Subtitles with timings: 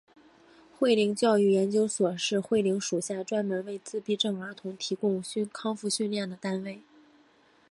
[0.79, 5.21] 慧灵教育研究所是慧灵属下专门为自闭症儿童提供
[5.53, 6.81] 康复训练的单位。